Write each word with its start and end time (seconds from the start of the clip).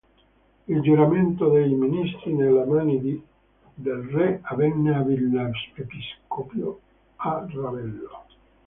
Il 0.67 0.81
giuramento 0.81 1.51
dei 1.51 1.71
ministri 1.75 2.33
nelle 2.33 2.65
mani 2.65 3.23
del 3.75 4.01
Re 4.05 4.39
avvenne 4.41 4.95
a 4.95 5.03
Villa 5.03 5.47
Episcopio 5.75 6.79
a 7.17 7.45
Ravello. 7.47 8.25